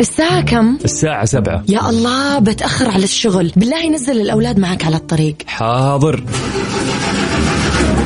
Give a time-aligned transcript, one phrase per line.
[0.00, 1.64] الساعة كم؟ الساعة سبعة.
[1.68, 3.52] يا الله بتأخر على الشغل.
[3.56, 5.36] بالله نزل الأولاد معك على الطريق.
[5.46, 6.24] حاضر.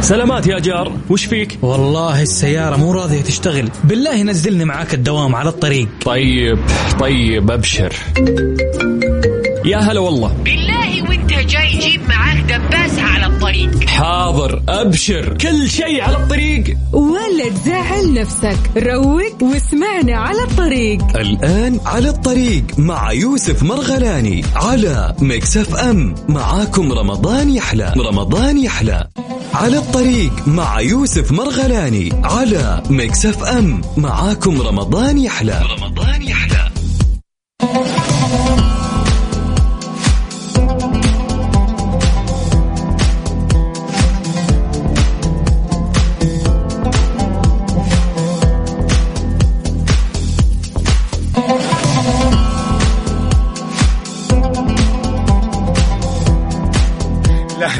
[0.01, 0.93] سلامات يا جار.
[1.11, 3.69] وش فيك؟ والله السيارة مو راضية تشتغل.
[3.85, 5.89] بالله نزلني معاك الدوام على الطريق.
[6.05, 6.59] طيب
[7.01, 7.93] طيب أبشر.
[9.65, 10.37] يا هلا والله.
[10.45, 10.94] بالله
[11.37, 13.89] وانت جاي جيب معاك دباسة على الطريق.
[13.89, 15.37] حاضر أبشر.
[15.41, 16.77] كل شيء على الطريق.
[16.93, 18.59] ولا تزعل نفسك.
[18.77, 21.17] روق واسمعنا على الطريق.
[21.17, 26.15] الآن على الطريق مع يوسف مرغلاني على Mix FM.
[26.29, 27.93] معاكم رمضان يحلى.
[27.99, 29.09] رمضان يحلى.
[29.55, 33.81] على الطريق مع يوسف مرغلاني على Mix FM.
[33.97, 35.63] معاكم رمضان يحلى.
[35.79, 36.64] رمضان يحلى.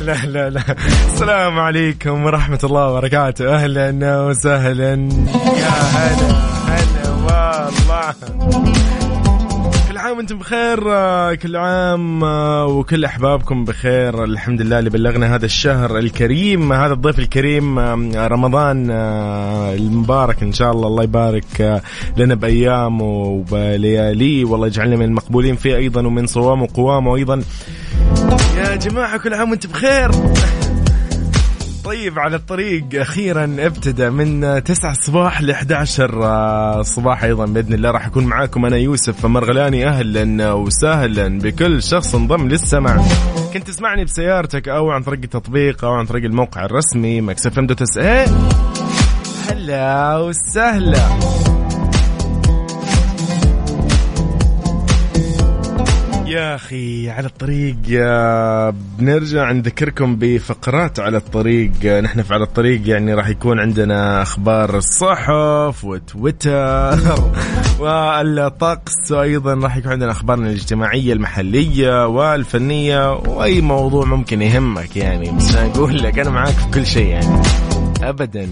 [0.05, 0.51] لا لا لا.
[0.51, 0.63] لا
[1.13, 3.55] السلام عليكم ورحمة الله وبركاته.
[3.55, 4.93] أهلا وسهلا.
[4.93, 6.31] يا هلا
[6.69, 8.15] هلا والله.
[9.89, 10.79] كل عام وأنتم بخير
[11.35, 12.23] كل عام
[12.69, 14.25] وكل أحبابكم بخير.
[14.25, 17.79] الحمد لله اللي بلغنا هذا الشهر الكريم هذا الضيف الكريم
[18.17, 18.91] رمضان
[19.81, 20.89] المبارك إن شاء الله.
[20.89, 21.83] الله يبارك
[22.17, 24.45] لنا بأيامه وبلياليه.
[24.45, 27.43] والله يجعلنا من المقبولين فيه أيضا ومن صوامه وقوامه أيضا.
[28.57, 30.11] يا جماعة كل عام وأنتم بخير.
[31.85, 38.07] طيب على الطريق أخيرا ابتدى من 9 الصباح ل 11 صباح أيضا بإذن الله راح
[38.07, 43.05] أكون معاكم أنا يوسف مرغلاني أهلا وسهلا بكل شخص انضم للسمع
[43.55, 47.83] كنت تسمعني بسيارتك أو عن طريق التطبيق أو عن طريق الموقع الرسمي Mix FM dot
[47.83, 48.27] SA
[49.51, 51.54] هلا وسهلا.
[56.35, 57.77] يا أخي على الطريق
[58.99, 61.71] بنرجع نذكركم بفقرات على الطريق.
[61.85, 66.99] نحن في على الطريق يعني راح يكون عندنا أخبار الصحف وتويتر
[67.81, 69.11] والطقس.
[69.13, 75.31] وأيضا راح يكون عندنا أخبارنا الاجتماعية المحلية والفنية وأي موضوع ممكن يهمك يعني.
[75.31, 77.43] بس أقول لك أنا معاك في كل شيء يعني.
[78.03, 78.49] ابدا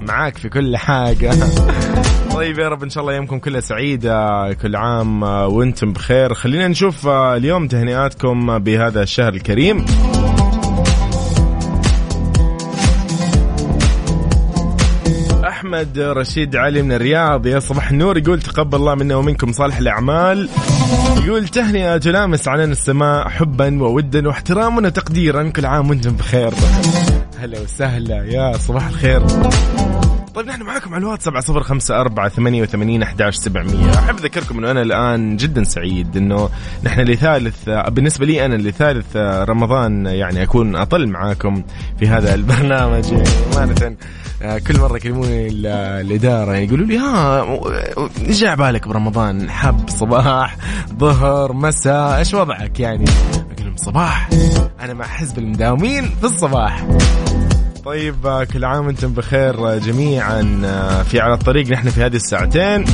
[0.00, 1.30] معاك في كل حاجة.
[2.34, 6.34] طيب يا رب إن شاء الله أيامكم كلها سعيدة كل عام وأنتم بخير.
[6.34, 9.84] خلينا نشوف اليوم تهنئاتكم بهذا الشهر الكريم.
[15.44, 20.48] أحمد رشيد علي من الرياض يا صباح النور يقول تقبل الله منا ومنكم صالح الأعمال.
[21.24, 26.52] يقول تهنئة تلامس عنان السماء حبا وودا واحتراما وتقديرا كل عام وأنتم بخير.
[27.38, 29.22] هلا وسهلا يا صباح الخير.
[30.34, 33.90] طيب نحن معاكم على الواتس سبعة صفر خمسة أربعة ثمانية وثمانين أحداش سبعمية.
[33.94, 36.48] أحب أذكركم أنه أنا الآن جدا سعيد أنه
[36.84, 39.16] نحن لثالث بالنسبة لي أنا لثالث
[39.48, 41.62] رمضان يعني أكون أطل معاكم
[41.98, 43.04] في هذا البرنامج.
[43.56, 43.96] أمانة
[44.66, 45.66] كل مرة يكلموني ال-
[46.06, 47.46] الإدارة يعني يقولوا لي ها
[48.28, 50.56] إيش جاء بالك برمضان؟ حب صباح
[50.98, 53.04] ظهر مساء إيش وضعك يعني؟
[53.34, 54.28] أقول لهم صباح
[54.80, 56.84] أنا مع حزب المداومين في الصباح.
[57.84, 62.16] طيب آه، كل عام وأنتم بخير آه، جميعا آه، في على الطريق نحن في هذه
[62.16, 62.84] الساعتين.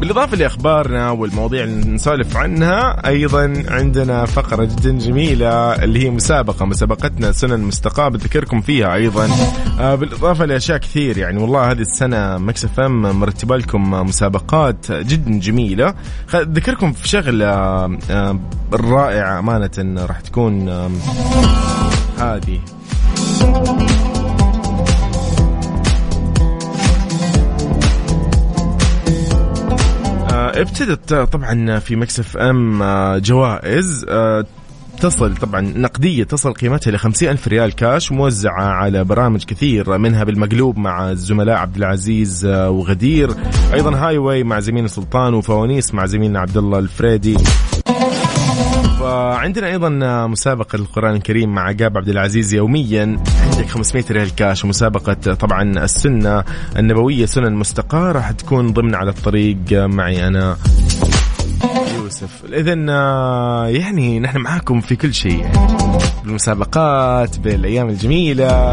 [0.00, 7.32] بالإضافة لأخبارنا والمواضيع اللي نسولف عنها أيضا عندنا فقرة جدا جميلة اللي هي مسابقة مسابقتنا
[7.32, 9.28] سنن مستقاة بذكركم فيها أيضا.
[9.78, 15.94] بالإضافة لأشياء كثير يعني والله هذه السنة Mix FM مرتبة لكم مسابقات جدا جميلة.
[16.34, 17.54] أذكركم في شغلة
[18.72, 20.68] رائعة أمانة راح تكون
[22.18, 22.60] هذه.
[30.60, 34.44] ابتدت آه، طبعا في Mix FM آه، جوائز آه،
[35.00, 40.78] تصل طبعا نقدية تصل قيمتها ل ألف ريال كاش موزعة على برامج كثير منها بالمقلوب
[40.78, 43.30] مع الزملاء عبد العزيز آه، وغدير
[43.74, 47.36] أيضا Highway مع زميلنا سلطان وفوانيس مع زميلنا عبد الله الفريدي.
[49.00, 49.88] وعندنا أيضا
[50.26, 53.18] مسابقة القران الكريم مع عقاب عبد العزيز يوميا.
[53.50, 56.44] عندك 500 ريال كاش ومسابقة طبعا السنة
[56.76, 60.56] النبوية سنن مستقاه راح تكون ضمن على الطريق معي أنا.
[61.96, 62.74] يوسف اذا
[63.70, 65.40] يعني نحن معاكم في كل شيء.
[65.40, 68.72] يعني بالمسابقات بالأيام الجميلة.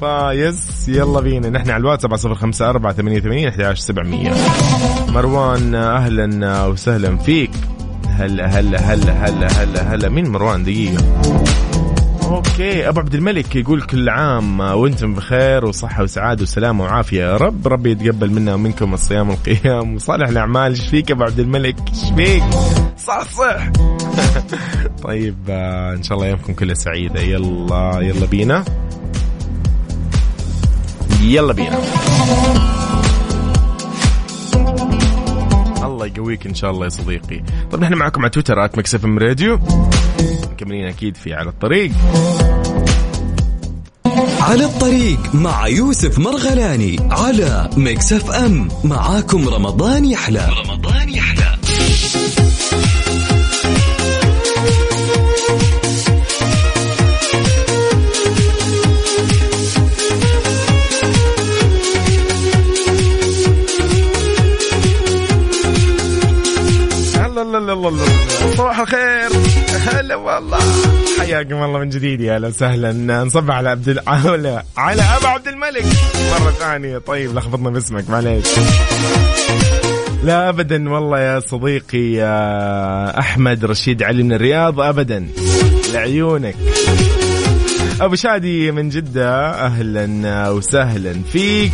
[0.00, 1.50] فيس يلا بينا.
[1.50, 4.32] نحن على الواتساب 054 88 11700
[5.08, 7.50] مروان أهلا وسهلا فيك.
[8.12, 10.08] هلا هلا هلا هلا هلا هلا.
[10.08, 11.04] مين مروان؟ دقيقة.
[12.22, 12.88] okay.
[12.88, 17.20] أبو عبد الملك يقول كل عام وأنتم بخير وصحة وسعادة وسلامه وعافية.
[17.22, 20.70] يا رب ربي يتقبل منا ومنكم الصيام والقيام وصالح الأعمال.
[20.70, 22.44] إيش فيك أبو عبد الملك؟ إيش فيك؟
[22.98, 23.68] صح صح
[25.04, 28.64] طيب آه، إن شاء الله ايامكم كلها سعيده يلا يلا بينا.
[31.22, 31.78] يلا بينا.
[36.02, 37.42] الله يقويك إن شاء الله يا صديقي.
[37.72, 39.60] طب نحن معكم على تويتر at Mix FM Radio.
[40.52, 41.92] مكملين أكيد في على الطريق.
[44.40, 48.68] على الطريق مع يوسف مرغلاني على Mix FM.
[48.84, 50.48] معاكم رمضان يحلى.
[50.66, 51.58] رمضان يحلى.
[68.94, 69.40] الخير
[69.88, 70.58] هلا والله.
[71.20, 72.92] حياكم الله من جديد يا أهلا وسهلا.
[72.92, 75.84] نصبح على عبد على على ابو عبد الملك.
[76.40, 76.98] مرة ثانية.
[76.98, 78.46] طيب لخبطنا باسمك معليش.
[80.24, 85.28] لا ابدا والله يا صديقي يا أحمد رشيد علي من الرياض ابدا.
[85.92, 86.56] لعيونك.
[88.00, 91.72] أبو شادي من جدة أهلا وسهلا فيك.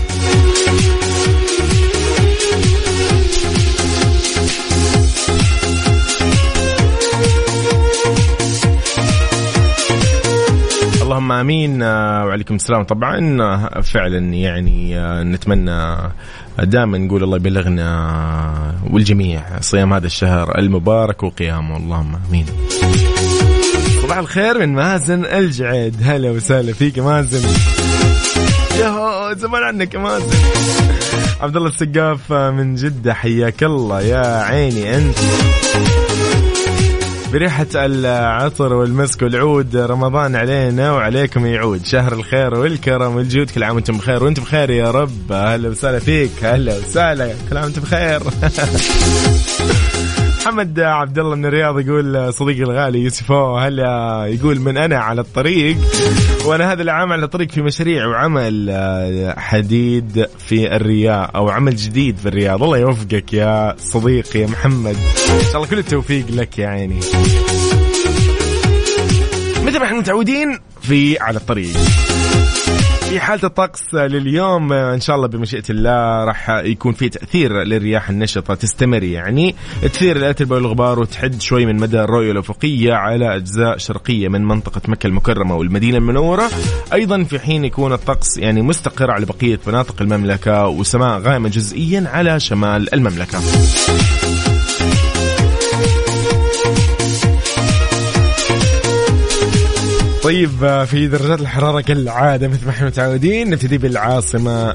[11.19, 11.83] اللهم آمين.
[11.83, 12.83] آه، وعليكم السلام.
[12.83, 15.97] طبعا آه، فعلا يعني آه، نتمنى
[16.59, 17.89] دائما نقول الله يبلغنا
[18.91, 21.77] والجميع صيام هذا الشهر المبارك وقيامه.
[21.77, 22.47] اللهم آمين.
[24.03, 25.97] صباح الخير من مازن الجعيد.
[26.03, 27.49] هلا وسهلا فيك مازن.
[28.81, 30.37] يا زمان عنك يا مازن.
[31.41, 35.19] عبد الله السقاف من جدة حياك الله يا عيني أنت.
[37.33, 41.85] بريحة العطر والمسك والعود رمضان علينا وعليكم يعود.
[41.85, 44.25] شهر الخير والكرم والجود كل عام وأنتم بخير.
[44.25, 45.33] وانت بخير يا رب.
[45.33, 46.31] أهلا وسهلا فيك.
[46.43, 47.35] هلا وسهلا.
[47.51, 48.23] كل عام وانت بخير.
[50.49, 55.77] محمد عبد الله من الرياض يقول صديقي الغالي يوسف هلا يقول من أنا على الطريق؟
[56.45, 62.17] وأنا هذا العام على الطريق في مشاريع وعمل آه، حديد في الرياض أو عمل جديد
[62.17, 62.63] في الرياض.
[62.63, 64.97] الله يوفقك يا صديقي يا محمد.
[65.39, 67.01] إن شاء الله كل التوفيق لك يا عيني.
[69.67, 71.77] مثل ما إحنا متعودين؟ في على الطريق.
[73.09, 78.55] في حالة الطقس لليوم إن شاء الله بمشيئة الله راح يكون في تأثير للرياح النشطة.
[78.55, 79.55] تستمر يعني.
[79.83, 85.07] تثير الأتربة والغبار وتحد شوي من مدى الرؤية الأفقية على أجزاء شرقية من منطقة مكة
[85.07, 86.51] المكرمة والمدينة المنورة.
[86.93, 92.41] أيضا في حين يكون الطقس يعني مستقر على بقية مناطق المملكة وسماء غائمة جزئيا على
[92.41, 93.39] شمال المملكة.
[100.29, 104.75] طيب آه، في درجات الحرارة كالعادة مثل ما إحنا متعودين نبتدي بالعاصمة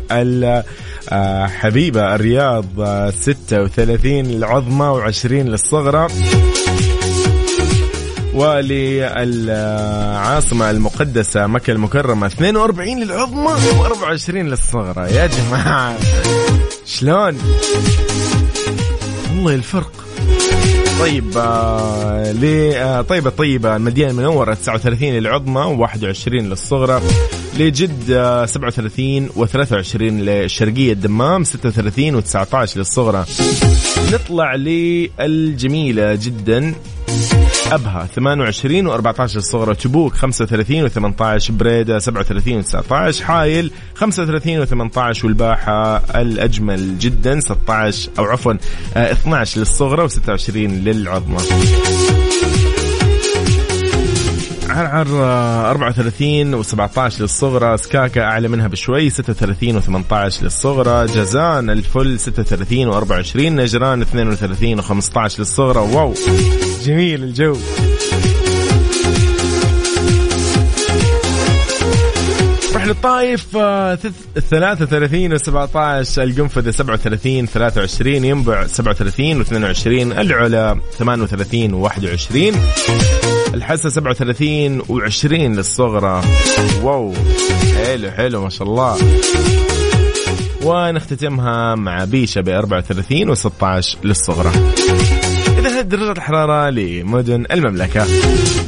[1.12, 6.08] الحبيبة الرياض آه، 36 العظمى و20 للصغرى.
[8.34, 9.50] وللعاصمة
[10.70, 15.14] المقدسة مكة المكرمة 42 للعظمى و24 للصغرى.
[15.14, 15.98] يا جماعة
[16.86, 17.38] شلون؟
[19.30, 19.92] والله الفرق.
[21.00, 22.34] طيب آه
[22.76, 27.02] آه طيبة طيبة المدينة المنورة 39 للعظمى و21 للصغرى
[27.60, 33.26] لجدة 37 و23 للشرقية الدمام 36 و19 للصغرى.
[34.14, 36.74] نطلع للجميلة جدا.
[37.72, 46.98] أبها 28 و14 للصغرى تبوك 35 و18 بريدة 37 و19 حايل 35 و18 والباحة الأجمل
[46.98, 48.54] جدا 16 أو عفوا
[48.98, 51.38] آه، 12 للصغرى و26 للعظمى.
[54.70, 62.92] عرعر آه، 34 و17 للصغرى سكاكا أعلى منها بشوي 36 و18 للصغرى جازان الفل 36
[62.92, 66.14] و24 نجران 32 و15 للصغرى واو!
[66.84, 67.56] جميل الجو.
[73.56, 82.56] آه، ث- 33 و17 القنفذة 37 23 ينبع 37 و22 العلا 38 و21
[83.54, 86.22] الحسا 37 و20 للصغرى.
[86.82, 87.14] واو
[87.86, 88.98] حلو حلو ما شاء الله.
[90.64, 94.52] ونختتمها مع بيشة ب 34 و16 للصغرى.
[95.84, 98.02] هذه درجة الحرارة لمدن المملكة.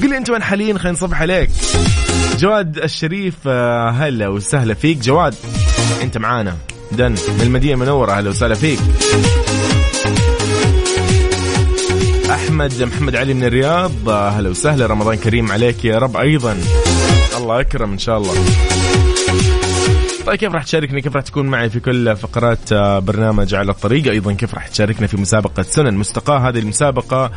[0.04, 1.50] قل لي أنت وين حاليا؟ خلينا نصبح عليك.
[2.40, 4.98] جواد الشريف آه، هلا وسهلا فيك.
[4.98, 5.36] جواد
[6.02, 6.58] أنت معانا.
[6.92, 8.12] دن من المدينة المنورة.
[8.12, 8.80] هلا وسهلا فيك.
[12.32, 14.10] أحمد محمد علي من الرياض.
[14.10, 14.86] آه، هلا وسهلا.
[14.86, 16.58] رمضان كريم عليك يا رب أيضا.
[17.38, 18.34] الله أكرم إن شاء الله.
[20.26, 24.08] طيب كيف راح تشاركني؟ كيف راح تكون معي في كل فقرات آه، برنامج على الطريق؟
[24.12, 27.32] أيضا كيف راح تشاركنا في مسابقة سنن مستقاه هذه المسابقة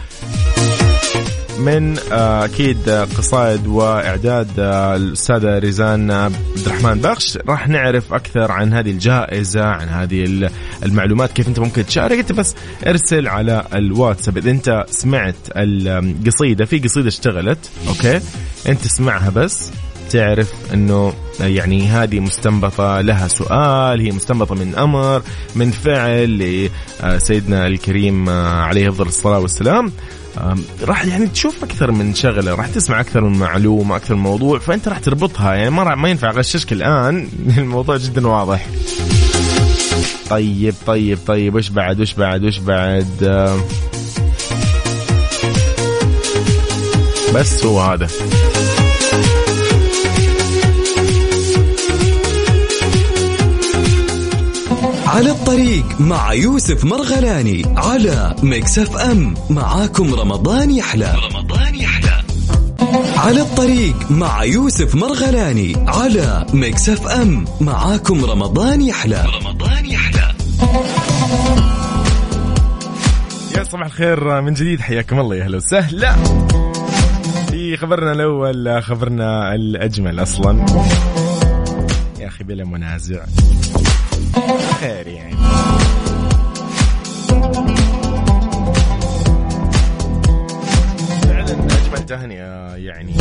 [1.59, 7.39] من آه، أكيد آه، قصائد وإعداد الأستاذة ريزان عبد الرحمن بخش.
[7.49, 10.51] راح نعرف أكثر عن هذه الجائزة عن هذه ال-
[10.83, 11.33] المعلومات.
[11.33, 12.55] كيف أنت ممكن تشارك؟ أنت بس
[12.87, 14.39] ارسل على الواتساب.
[14.39, 18.21] إذا أنت سمعت القصيدة في قصيدة اشتغلت أوكي؟
[18.69, 19.71] أنت تسمعها بس.
[20.11, 25.23] تعرف إنه يعني هذه مستنبطة لها سؤال هي مستنبطة من أمر
[25.55, 26.39] من فعل
[27.03, 29.93] لسيدنا الكريم آه، عليه أفضل الصلاة والسلام.
[30.83, 34.89] راح يعني تشوف أكثر من شغلة راح تسمع أكثر من معلومة أكثر من موضوع فأنت
[34.89, 37.29] راح تربطها يعني ما ما ينفع أغششك الآن.
[37.59, 38.67] الموضوع جدا واضح.
[40.31, 43.25] طيب طيب طيب وش بعد؟ وش بعد؟ وش بعد؟
[47.35, 48.09] بس هو هذا.
[55.09, 61.15] على الطريق مع يوسف مرغلاني على Mix FM معاكم رمضان يحلى.
[61.33, 62.23] رمضان يحلى.
[63.17, 69.25] على الطريق مع يوسف مرغلاني على Mix اف ام معاكم رمضان يحلى.
[69.43, 70.35] رمضان يحلى.
[73.57, 76.17] يا صباح الخير من جديد حياكم الله يا أهلا وسهلا.
[77.51, 80.67] في خبرنا الأول خبرنا الأجمل أصلا.
[82.21, 83.21] يا أخي بلا منازع.
[84.81, 85.35] خير يعني.
[92.09, 93.15] تهنئه يعني.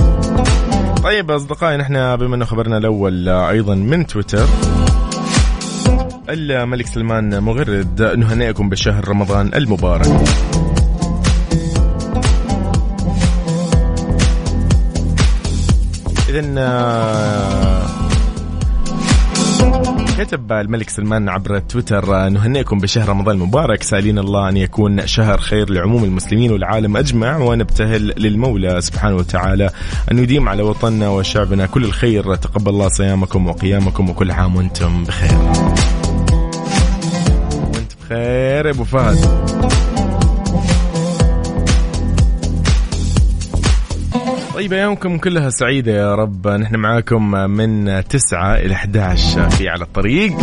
[1.04, 4.48] طيب أصدقائي نحن بما أنه خبرنا الأول أيضا من تويتر
[6.30, 10.08] الملك سلمان مغرد نهنئكم بشهر رمضان المبارك.
[16.30, 16.42] إذا
[20.18, 25.70] كتب الملك سلمان عبر تويتر نهنئكم بشهر رمضان المبارك سالين الله أن يكون شهر خير
[25.70, 29.70] لعموم المسلمين والعالم أجمع ونبتهل للمولى سبحانه وتعالى.
[30.12, 35.38] أن يديم على وطننا وشعبنا كل الخير تقبل الله صيامكم وقيامكم وكل عام وأنتم بخير.
[37.74, 39.18] وانت بخير يا أبو فهد.
[44.58, 46.48] طيب ايامكم كلها سعيدة يا رب.
[46.48, 50.34] نحن معاكم من 9 إلى 11 في على الطريق.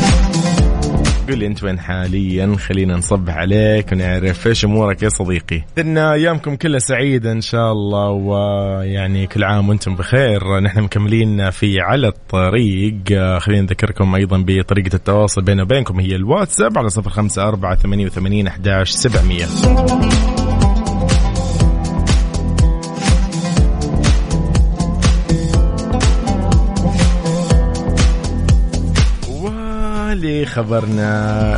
[1.28, 5.62] قل لي أنت وين حاليا؟ خلينا نصبح عليك ونعرف إيش أمورك يا صديقي.
[5.78, 10.60] إن ايامكم كلها سعيده إن شاء الله ويعني كل عام وأنتم بخير.
[10.60, 12.94] نحن مكملين في على الطريق.
[13.38, 20.43] خلينا نذكركم أيضا بطريقة التواصل بيننا وبينكم هي الواتساب على 054 88 11 700
[30.24, 31.56] واللي خبرنا.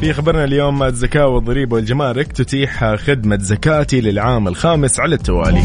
[0.00, 5.62] في خبرنا اليوم الزكاة والضريبة والجمارك تتيح خدمة زكاتي للعام الخامس على التوالي.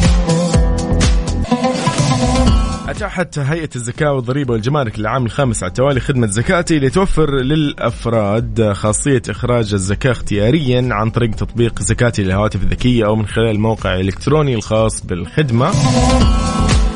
[2.89, 9.73] أتاحت هيئة الزكاة والضريبة والجمارك للعام الخامس على التوالي خدمة زكاتي لتوفر للأفراد خاصية إخراج
[9.73, 15.71] الزكاة اختياريا عن طريق تطبيق زكاتي للهواتف الذكية أو من خلال الموقع الإلكتروني الخاص بالخدمة.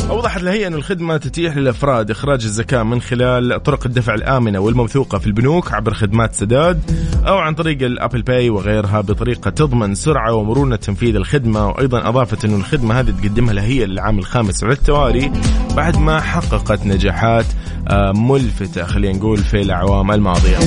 [0.10, 5.28] أوضحت الهيئة أن الخدمة تتيح للأفراد إخراج الزكاة من خلال طرق الدفع الآمنة والموثوقة في
[5.28, 6.82] البنوك عبر خدمات سداد
[7.28, 11.68] أو عن طريق الأبل باي وغيرها بطريقة تضمن سرعة ومرونة تنفيذ الخدمة.
[11.68, 15.32] وأيضا أضافت أن الخدمة هذه تقدمها الهيئة للعام الخامس على التوالي
[15.76, 17.46] بعد ما حققت نجاحات
[17.88, 20.58] آه، ملفتة خلينا نقول في الأعوام الماضية.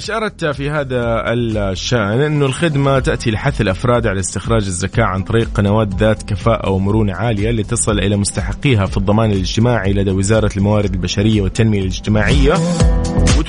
[0.00, 5.94] أشارت في هذا الشأن أن الخدمة تأتي لحث الأفراد على استخراج الزكاة عن طريق قنوات
[5.94, 11.80] ذات كفاءة ومرونة عالية لتصل إلى مستحقيها في الضمان الاجتماعي لدى وزارة الموارد البشرية والتنمية
[11.80, 12.54] الاجتماعية.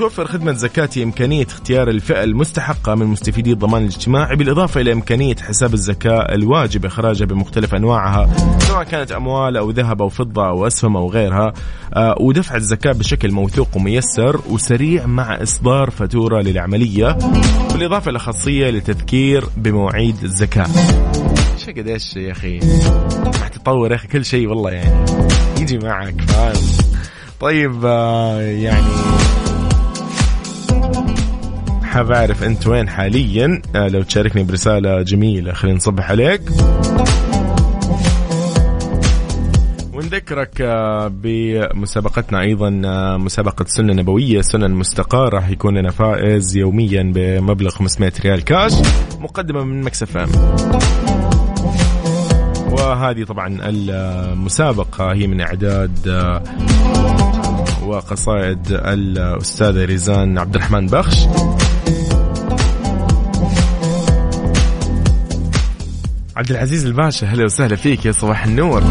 [0.01, 5.73] وتوفر خدمة زكاتي إمكانية اختيار الفئة المستحقة من مستفيدي الضمان الاجتماعي بالإضافة إلى إمكانية حساب
[5.73, 8.29] الزكاة الواجب إخراجها بمختلف أنواعها
[8.59, 11.53] سواء كانت أموال أو ذهب أو فضة أو أسهم أو غيرها
[11.93, 17.17] آه، ودفع الزكاة بشكل موثوق وميسر وسريع مع إصدار فاتورة للعملية
[17.73, 20.67] بالإضافة إلى خاصية لتذكير بمواعيد الزكاة.
[21.65, 22.59] شو قديش يا أخي؟
[23.53, 25.05] تطور يا أخي كل شيء والله يعني.
[25.59, 26.63] يجي معك فاهم؟
[27.39, 28.87] طيب آه، يعني
[31.91, 36.41] حاب أعرف أنت وين حاليا؟ آه لو تشاركني برسالة جميلة خلينا نصبح عليك.
[39.93, 46.57] وان نذكرك آه، بمسابقتنا أيضا آه، مسابقة سنة نبوية سنن مستقاه راح يكون لنا فائز
[46.57, 48.73] يوميا بمبلغ 500 ريال كاش
[49.19, 50.29] مقدمة من Mix FM.
[52.71, 56.09] وهذه طبعا المسابقة هي من إعداد
[57.85, 61.27] وقصائد الأستاذة ريزان عبد الرحمن بخش.
[66.41, 68.83] عبد العزيز الباشا هلا وسهلا فيك يا صباح النور.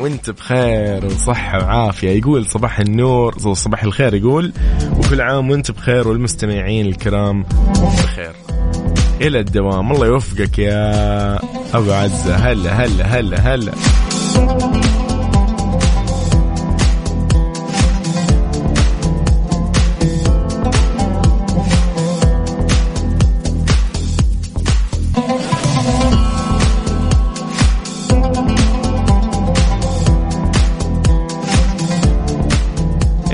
[0.00, 2.10] وانت بخير وصحة وعافية.
[2.10, 4.52] يقول صباح النور صباح الخير يقول
[4.98, 8.32] وكل عام وانت بخير والمستمعين الكرام بخير.
[9.20, 11.34] إلى الدوام الله يوفقك يا
[11.74, 12.36] أبو عزة.
[12.36, 13.72] هلا هلا هلا هلا.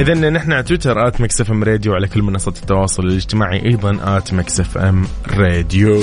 [0.04, 4.34] إذا نحن على تويتر at Mix FM Radio على كل منصات التواصل الاجتماعي أيضا at
[4.34, 5.06] Mix FM
[5.36, 6.00] Radio.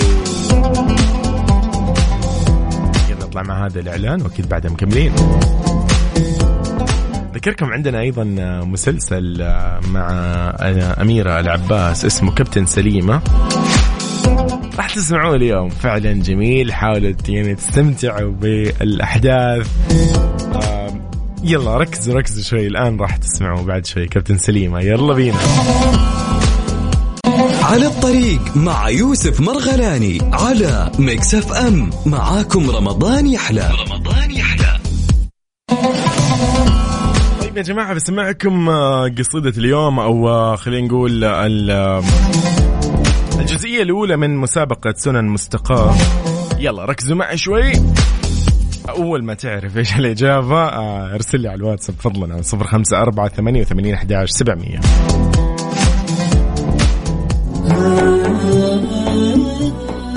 [3.22, 5.12] نطلع مع هذا الإعلان وأكيد بعدها مكملين.
[7.36, 8.24] ذكركم عندنا أيضا
[8.63, 9.53] مسلسل
[9.91, 10.10] مع
[11.01, 13.22] أميرة العباس اسمه كابتن سليمة.
[14.77, 15.70] راح تسمعوه اليوم.
[15.70, 16.74] فعلا جميل.
[16.74, 19.70] حاولوا يعني تستمتعوا بالأحداث.
[21.43, 22.67] يلا ركزوا ركزوا شوي.
[22.67, 24.07] الآن راح تسمعوا بعد شوي.
[24.07, 25.38] كابتن سليمة يلا بينا.
[27.63, 31.89] على الطريق مع يوسف مرغلاني على Mix FM.
[32.05, 33.71] معاكم رمضان يحلى.
[33.88, 34.79] رمضان يحلى.
[37.41, 42.03] طيب يا جماعة بسمعكم آه، قصيدة اليوم أو آه، خلينا نقول آه،
[43.39, 45.95] الجزئية الأولى من مسابقة سنن مستقاة.
[46.60, 47.71] يلا ركزوا معي شوي.
[48.89, 53.61] أول ما تعرف إيش الإجابة آه، أرسل لي على الواتساب فضلا صفر خمسة أربعة ثمانية
[53.61, 54.79] وثمانين أحد سبعمية.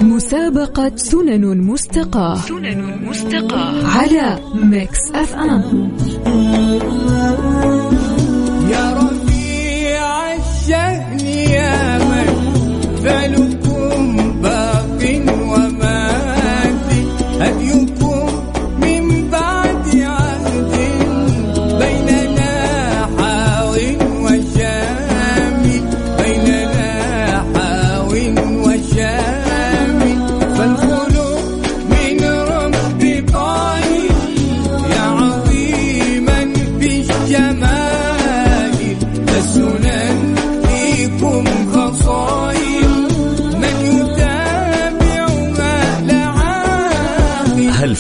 [0.03, 2.35] مسابقة سنن مستقاة.
[2.35, 3.87] سنن مستقاة.
[3.99, 5.91] على Mix FM.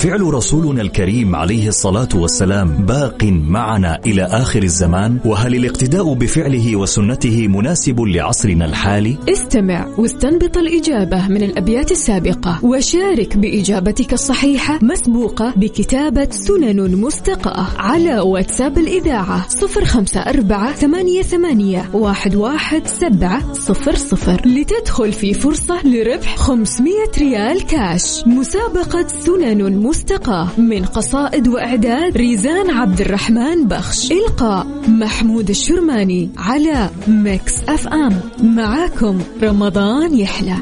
[0.05, 7.49] فعل رسولنا الكريم عليه الصلاة والسلام باق معنا إلى آخر الزمان؟ وهل الاقتداء بفعله وسنته
[7.49, 16.97] مناسب لعصرنا الحالي؟ استمع واستنبط الإجابة من الأبيات السابقة وشارك بإجابتك الصحيحة مسبوقة بكتابة سنن
[16.97, 25.13] مستقاة على واتساب الإذاعة صفر خمسة أربعة ثمانية, ثمانية واحد, واحد سبعة صفر صفر لتدخل
[25.13, 29.77] في فرصة لربح 500 ريال كاش مسابقة سنن
[30.25, 34.13] مستقاة من قصائد وإعداد ريزان عبد الرحمن بخش.
[34.13, 38.21] إلقاء محمود الشرماني على Mix FM.
[38.43, 40.57] معاكم رمضان يحلى.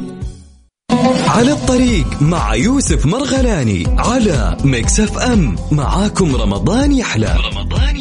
[1.29, 5.57] على الطريق مع يوسف مرغلاني على ميكس أف أم.
[5.73, 7.37] معاكم رمضان يحلى.
[7.53, 7.97] رمضان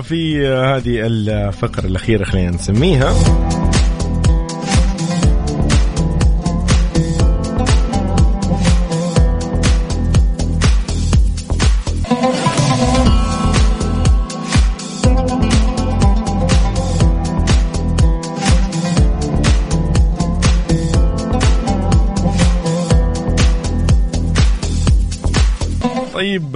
[0.00, 3.14] في هذه الفقرة الأخيرة خلينا نسميها.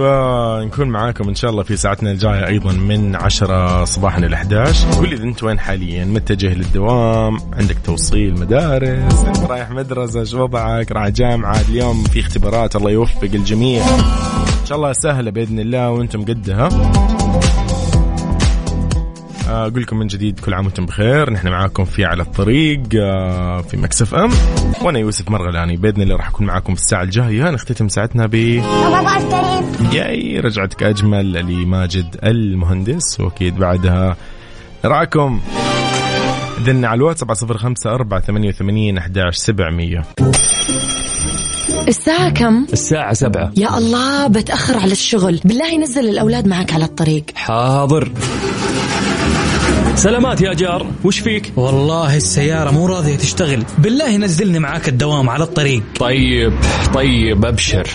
[0.01, 4.91] آه، نكون معاكم إن شاء الله في ساعتنا الجاية أيضا من 10 صباحا إلى 11
[4.91, 10.91] قول لي أنت وين حاليا؟ متجه للدوام عندك توصيل مدارس انت رايح مدرسة شو وضعك؟
[10.91, 13.83] رايح جامعة اليوم في اختبارات الله يوفق الجميع.
[14.61, 16.69] إن شاء الله سهلة بإذن الله وأنتم قدها.
[19.47, 21.33] أقول لكم من جديد كل عام وأنتم بخير.
[21.33, 24.29] نحن معاكم في على الطريق آه، في Mix FM
[24.81, 25.77] وأنا يوسف مرغلاني.
[25.77, 27.51] بإذن الله راح أكون معاكم في الساعة الجاية.
[27.51, 28.35] نختتم ساعتنا ب
[29.93, 33.19] ياي رجعتك أجمل لماجد المهندس.
[33.19, 34.15] وأكيد بعدها
[34.85, 35.41] نراكم
[36.65, 40.03] دلنا على الواتس 705 488 11700
[41.87, 43.51] الساعة كم؟ الساعة سبعة.
[43.57, 45.39] يا الله بتأخر على الشغل.
[45.45, 47.23] بالله نزل الأولاد معك على الطريق.
[47.35, 48.11] حاضر.
[49.97, 53.63] سلامات يا جار وش فيك؟ والله السيارة مو راضية تشتغل.
[53.77, 55.83] بالله نزلني معاك الدوام على الطريق.
[55.99, 56.53] طيب
[56.93, 57.87] طيب أبشر.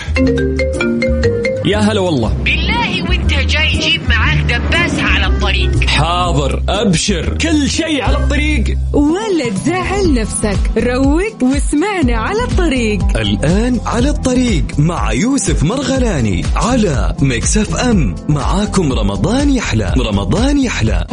[1.65, 2.33] يا هلا والله.
[2.33, 5.83] بالله وانت جاي جيب معاك دباسة على الطريق.
[5.87, 7.37] حاضر أبشر.
[7.37, 8.77] كل شيء على الطريق.
[8.93, 10.57] ولا تزعل نفسك.
[10.77, 13.17] روق واسمعنا على الطريق.
[13.17, 18.15] الآن على الطريق مع يوسف مرغلاني على مكسف أم.
[18.29, 19.93] معاكم رمضان يحلى.
[19.97, 21.07] رمضان يحلى.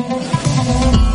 [0.70, 1.09] يا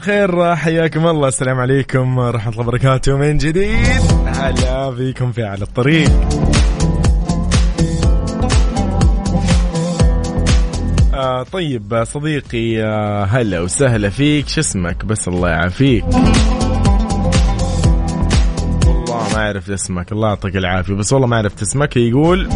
[0.00, 1.28] الخير حياكم الله.
[1.28, 3.16] السلام عليكم ورحمة الله وبركاته.
[3.16, 6.10] من جديد هلا فيكم في على الطريق.
[11.14, 14.48] آه طيب صديقي آه هلا وسهلا فيك.
[14.48, 16.04] شو اسمك؟ بس الله يعافيك.
[18.86, 20.12] والله ما عرفت اسمك.
[20.12, 20.94] الله يعطيك العافية.
[20.94, 21.96] بس والله ما عرفت اسمك.
[21.96, 22.48] يقول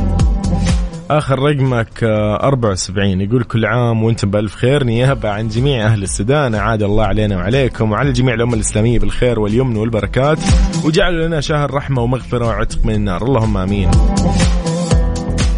[1.10, 4.84] آخر رقمك آه، 74 يقول كل عام وأنتم بألف خير.
[4.84, 6.54] نيابة عن جميع أهل السودان.
[6.54, 10.38] عاد الله علينا وعليكم وعلى جميع الأمة الإسلامية بالخير واليمن والبركات.
[10.84, 13.22] وجعلوا لنا شهر رحمة ومغفرة وعتق من النار.
[13.22, 13.90] اللهم آمين.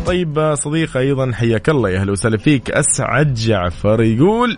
[0.07, 2.71] طيب آه، صديق أيضا حياك الله يا أهلا وسهلا فيك.
[2.71, 4.57] أسعد جعفر يقول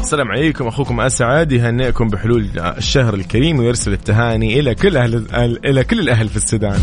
[0.00, 0.66] السلام عليكم.
[0.66, 5.26] أخوكم أسعد يهنئكم بحلول الشهر الكريم ويرسل التهاني إلى كل أهل
[5.64, 6.78] إلى كل الأهل في السودان.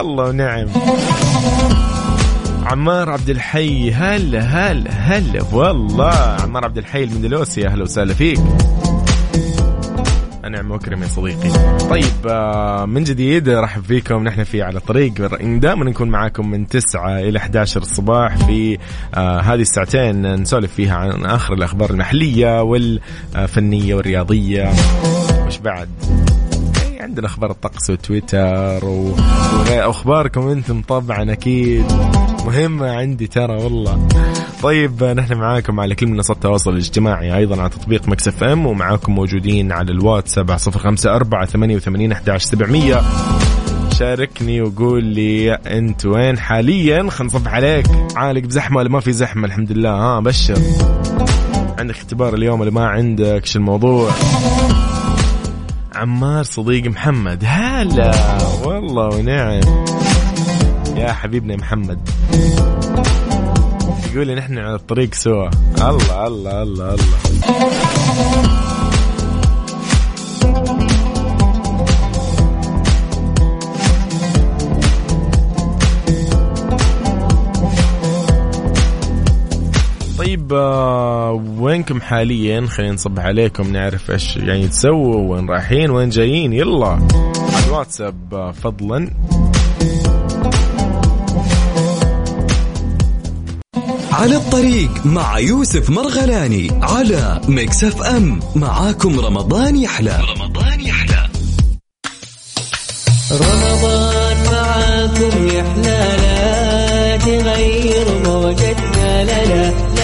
[0.00, 0.66] الله ونعم.
[2.66, 3.92] عمار عبد الحي.
[3.92, 5.42] هلا هلا هلا.
[5.52, 7.66] والله عمار عبد الحي المندلوسي.
[7.66, 8.40] أهلا وسهلا فيك.
[10.50, 11.50] أنعم وأكرم يا صديقي.
[11.90, 14.24] طيب آه، من جديد أرحب فيكم.
[14.24, 18.78] نحن في على الطريق دائما نكون معاكم من 9 إلى 11 الصباح في
[19.14, 24.70] آه، هذه الساعتين نسولف فيها عن آخر الأخبار المحلية والفنية والرياضية.
[25.46, 25.88] وش بعد؟
[27.00, 29.14] عندنا أخبار الطقس وتويتر و-
[29.58, 31.84] وغير أخباركم أنتم طبعا أكيد.
[32.46, 34.08] مهمة عندي ترى والله.
[34.62, 39.72] طيب نحن معاكم على كل منصات التواصل الاجتماعي أيضا على تطبيق Mix FM ومعاكم موجودين
[39.72, 43.02] على الواتس 7054 88 11700
[43.92, 47.86] شاركني وقول لي أنت وين حاليا؟ خلينا نصبح عليك.
[48.16, 49.90] عالق بزحمة ولا ما في زحمة؟ الحمد لله.
[49.90, 50.58] ها بشر.
[51.78, 54.10] عندك اختبار اليوم ولا ما عندك؟ شو الموضوع؟
[55.96, 57.44] عمار صديق محمد.
[57.46, 58.12] هلا.
[58.64, 59.60] والله ونعم.
[60.96, 62.08] يا حبيبنا محمد.
[64.12, 65.48] يقول نحن على الطريق سوا.
[65.74, 68.85] الله الله الله الله.
[80.36, 86.52] طيب آه، وينكم حاليا؟ خلينا نصبح عليكم نعرف إيش يعني تسووا وين رايحين وين جايين.
[86.52, 89.10] يلا على الواتساب آه، فضلا.
[94.12, 100.20] على الطريق مع يوسف مرغلاني على مكسف ام معاكم رمضان يحلى.
[100.36, 101.28] رمضان يحلى.
[103.32, 109.95] رمضان معاكم يحلى لا تغير موجتنا لا.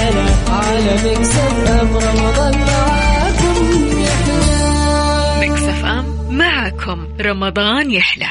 [0.53, 3.57] على Mix FM رمضان معاكم
[4.03, 5.49] يحلى.
[5.49, 8.27] Mix FM معكم رمضان يحلى.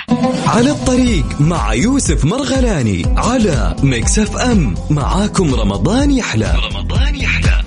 [0.48, 6.54] على الطريق مع يوسف مرغلاني على Mix FM معاكم رمضان يحلى.
[6.72, 7.62] رمضان يحلى.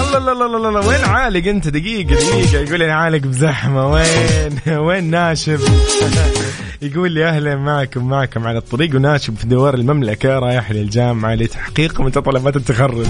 [0.00, 0.88] الله الله الله الله.
[0.88, 2.58] وين عالق انت؟ دقيقة دقيقة.
[2.58, 3.90] يقول لي عالق بزحمة.
[3.90, 5.60] وين؟ وين ناشب؟
[6.84, 12.56] يقول لي أهلا معكم معكم على الطريق وناشب في دوار المملكة رايح للجامعة لتحقيق متطلبات
[12.56, 13.06] التخرج.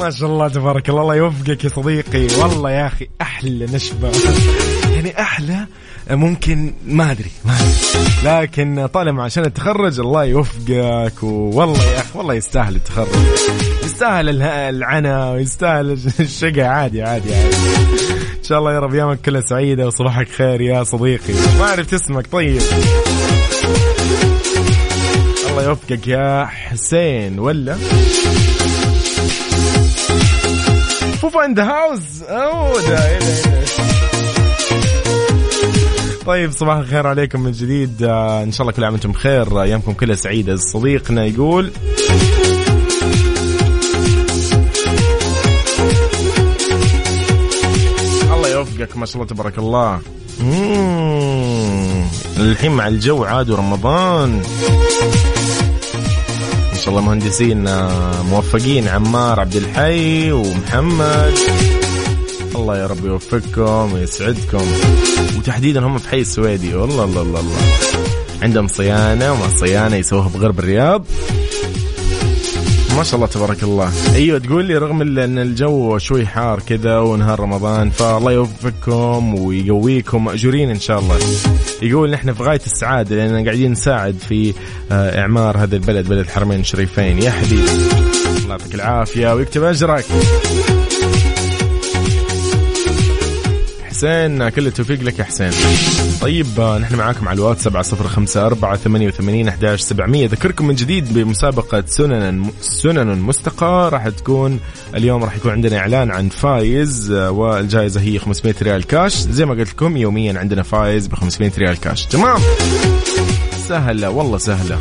[0.00, 2.26] ما شاء الله تبارك الله الله يوفقك يا صديقي.
[2.40, 4.12] والله يا أخي أحلى نشبة.
[4.94, 5.66] يعني أحلى
[6.10, 7.30] ممكن ما أدري.
[8.24, 13.08] لكن طالما عشان التخرج الله يوفقك والله يا أخي والله يستاهل التخرج.
[13.84, 16.66] يستاهل العنا ويستاهل الشقة.
[16.66, 18.07] عادي عادي عادي.
[18.48, 21.32] شاء الله يا رب ايامك كلها سعيده وصباحك خير يا صديقي.
[21.58, 22.62] ما عرفت اسمك طيب.
[25.50, 27.74] الله يوفقك يا حسين ولا؟
[31.20, 33.64] فوفا ان ذا هاوس أوه ده إيه إيه ده.
[36.26, 38.02] طيب صباح الخير عليكم من جديد.
[38.02, 39.62] آه، إن شاء الله كل عام وأنتم بخير.
[39.62, 40.56] أيامكم كلها سعيدة.
[40.56, 41.70] صديقنا يقول
[48.78, 50.00] يوفقك ما شاء الله تبارك الله.
[50.40, 52.04] مم.
[52.36, 54.42] الحين مع الجو عاد رمضان
[56.72, 58.88] إن شاء الله مهندسين آه، موفقين.
[58.88, 61.34] عمار عبد الحي ومحمد.
[62.54, 64.66] الله يا رب يوفقكم ويسعدكم.
[65.38, 66.74] وتحديدا هم في حي السويدي.
[66.74, 67.58] والله الله الله الله.
[68.42, 71.04] عندهم صيانة وما صيانة يسووها بغرب الرياض.
[72.98, 73.92] ما شاء الله تبارك الله.
[74.14, 80.70] أيوه تقول لي رغم إن الجو شوي حار كذا ونهار رمضان فالله يوفقكم ويقويكم مأجورين
[80.70, 81.18] إن شاء الله.
[81.82, 84.54] يقول نحن في غاية السعادة لأننا قاعدين نساعد في
[84.92, 87.22] آه، إعمار هذا البلد بلد الحرمين الشريفين.
[87.22, 87.70] يا حبيبي.
[88.38, 90.04] الله يعطيك العافية ويكتب أجرك.
[93.98, 95.50] حسين كل التوفيق لك يا حسين.
[96.20, 102.50] طيب آه، نحن معاكم على الواتس 7054 88 11 700 أذكركم من جديد بمسابقة سنن
[102.60, 103.90] سنن مستقاة.
[103.92, 104.60] راح تكون
[104.94, 109.16] اليوم راح يكون عندنا إعلان عن فايز آه، والجائزة هي 500 ريال كاش.
[109.16, 112.06] زي ما قلت لكم يوميا عندنا فايز ب 500 ريال كاش.
[112.06, 112.40] تمام؟
[113.68, 114.78] سهلة والله سهلة.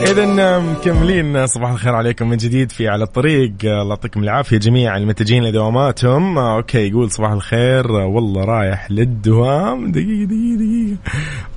[0.00, 3.52] إذا مكملين صباح الخير عليكم من جديد في على الطريق.
[3.64, 6.38] الله يعطيكم العافية جميعا المتجهين لدواماتهم.
[6.38, 8.02] آه، أوكي يقول صباح الخير.
[8.02, 9.92] آه، والله رايح للدوام.
[9.92, 10.96] دقيقة دقيقة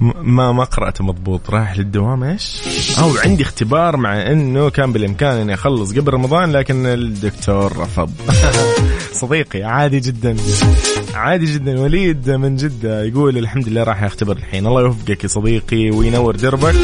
[0.02, 1.50] م- ما ما قرأت مضبوط.
[1.50, 2.62] رايح للدوام إيش؟
[3.00, 8.12] أو عندي اختبار مع إنه كان بالإمكان إني أخلص قبل رمضان لكن الدكتور رفض.
[9.22, 10.36] صديقي عادي جدا.
[11.14, 11.80] عادي جدا.
[11.80, 14.68] وليد من جدة يقول الحمد لله راح يختبر الحين.
[14.68, 16.76] الله يوفقك يا صديقي وينور دربك.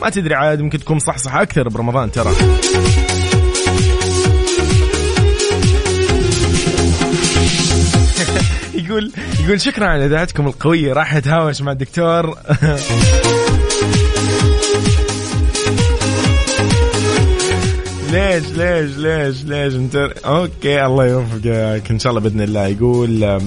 [0.00, 2.30] ما تدري عاد ممكن تكون صحصح أكثر برمضان ترى.
[8.74, 9.12] يقول
[9.44, 12.38] يقول شكرا على إذاعتكم القوية راح أتهاوش مع الدكتور.
[18.16, 23.40] ليش ليش ليش ليش؟ انت okay الله يوفقك إن شاء الله بإذن الله يقول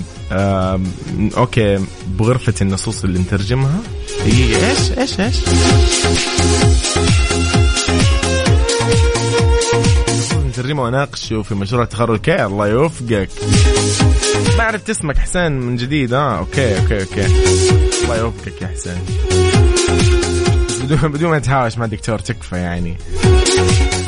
[1.38, 3.80] okay بغرفة النصوص اللي نترجمها.
[4.26, 5.36] إيش إيش إيش؟
[10.48, 12.10] نترجمه واناقشه في مشروع التخرج.
[12.10, 13.30] okay الله يوفقك.
[14.58, 16.14] ما عرفت اسمك حسين من جديد.
[16.14, 17.26] آه okay okay okay.
[18.04, 19.49] الله يوفقك يا حسين.
[20.90, 22.98] بدون بدون ما تهاوش مع الدكتور تكفى يعني.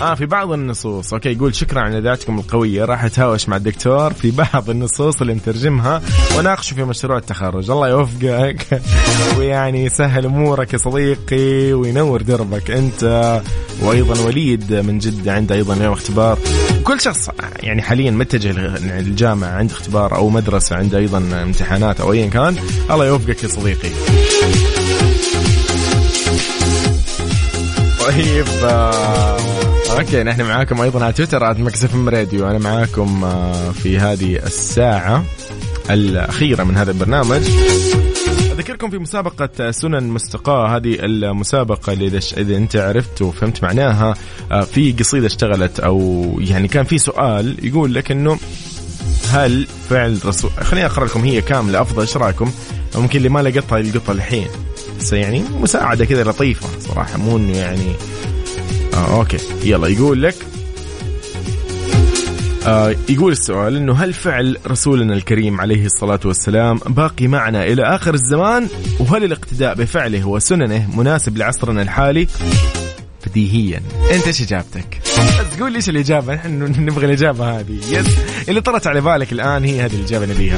[0.02, 1.14] آه في بعض النصوص.
[1.14, 2.86] أوكي يقول شكرا على اذاعتكم القوية.
[2.86, 6.02] راح أتهاوش مع الدكتور في بعض النصوص اللي مترجمها
[6.38, 7.72] وناقشه في مشروع التخرج.
[7.72, 8.82] الله يوفقك.
[9.38, 13.42] ويعني يسهل أمورك يا صديقي وينور دربك أنت
[13.82, 16.40] وأيضا وليد من جدة عنده أيضا اليوم اختبار.
[16.84, 22.28] كل شخص يعني حاليا متجه للجامعة عنده اختبار أو مدرسة عنده أيضا امتحانات أو ايا
[22.28, 22.56] كان.
[22.92, 23.90] الله يوفقك يا صديقي.
[28.12, 29.38] طيب آه،
[29.92, 32.50] okay نحن معاكم أيضا على تويتر @Mix FM Radio.
[32.50, 35.26] أنا معاكم آه، في هذه الساعة
[35.90, 37.42] الأخيرة من هذا البرنامج.
[38.52, 40.76] أذكركم في مسابقة سنن مستقاة.
[40.76, 44.14] هذه المسابقة اللي إذا إذا أنت عرفت وفهمت معناها
[44.52, 48.38] آه، في قصيدة اشتغلت أو يعني كان في سؤال يقول لك إنه
[49.30, 52.52] هل فعل رسول خليني أقرأ لكم هي كاملة أفضل إيش رأيكم؟
[52.96, 54.48] ممكن اللي ما لقطها يلقطها الحين.
[55.02, 57.96] بس يعني مساعدة كذا لطيفة صراحة مو إنه يعني
[58.94, 60.36] آه okay يلا يقول لك
[62.68, 68.14] آه يقول السؤال إنه هل فعل رسولنا الكريم عليه الصلاة والسلام باقي معنا إلى آخر
[68.14, 68.68] الزمان؟
[69.00, 72.28] وهل الاقتداء بفعله وسننه مناسب لعصرنا الحالي؟
[73.28, 73.82] بديهيا.
[74.12, 77.80] أنت إيش إجابتك؟ بس قول لي إيش الإجابة؟ نحن نبغى الإجابة هذه.
[77.92, 78.08] yes
[78.50, 80.58] اللي طرت على بالك الآن هي هذه الإجابة نبيها.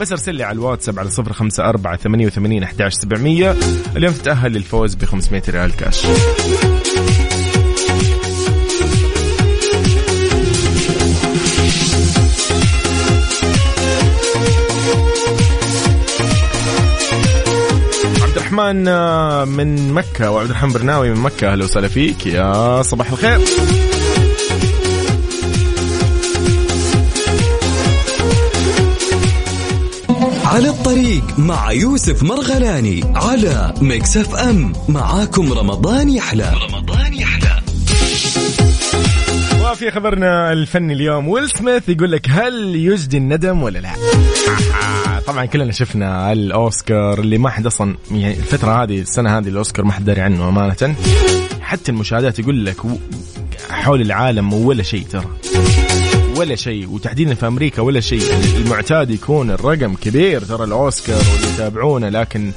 [0.00, 3.56] بس ارسل لي على الواتساب على 054 88 11 700
[3.96, 6.06] اليوم تتأهل للفوز ب 500 ريال كاش.
[18.36, 21.52] الرحمن آه، من مكة وعبد الرحمن برناوي من مكة.
[21.52, 22.26] أهلا وسهلا فيك.
[22.26, 23.40] يا صباح الخير.
[30.48, 34.72] على الطريق مع يوسف مرغلاني على Mix FM.
[34.88, 36.54] معاكم رمضان يحلى.
[36.68, 37.60] رمضان يحلى.
[39.62, 43.92] وفي خبرنا الفني اليوم ويل سميث يقول لك هل يجدي الندم ولا لا؟
[45.28, 49.92] طبعا كلنا شفنا الأوسكار اللي ما حد أصلا يعني الفترة هذه السنة هذه الأوسكار ما
[49.92, 50.94] حد داري عنه أمانة.
[51.60, 52.76] حتى المشاهدات يقول لك
[53.70, 55.26] حول العالم ولا شيء ترى.
[56.38, 58.22] ولا شيء وتحديدا في أمريكا ولا شيء.
[58.56, 62.52] المعتاد يكون الرقم كبير ترى الأوسكار واللي يتابعونه لكن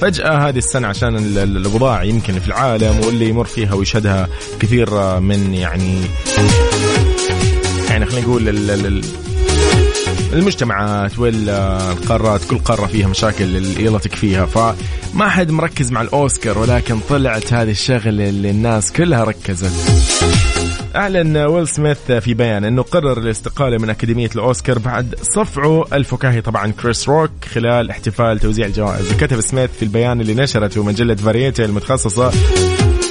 [0.00, 4.28] فجأة هذه السنة عشان ال- ال- الأوضاع يمكن في العالم واللي يمر فيها ويشهدها
[4.60, 6.00] كثير من يعني
[7.90, 8.48] يعني خلينا نقول
[10.36, 17.52] المجتمعات والقارات كل قارة فيها مشاكل يلا تكفيها فما حد مركز مع الأوسكار ولكن طلعت
[17.52, 19.72] هذه الشغلة اللي الناس كلها ركزت.
[20.96, 26.72] أعلن ويل سميث في بيان أنه قرر الاستقالة من أكاديمية الأوسكار بعد صفعه الفكاهي طبعا
[26.72, 29.12] كريس روك خلال احتفال توزيع الجوائز.
[29.12, 32.32] وكتب سميث في البيان اللي نشرته مجلة فاريتي المتخصصة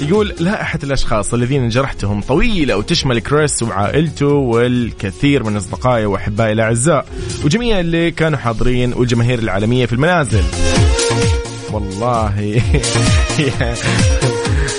[0.01, 7.05] يقول لائحة الأشخاص الذين جرحتهم طويلة وتشمل كريس وعائلته والكثير من أصدقائي وأحبائي الأعزاء
[7.45, 10.43] وجميع اللي كانوا حاضرين والجماهير العالمية في المنازل.
[11.71, 12.61] والله.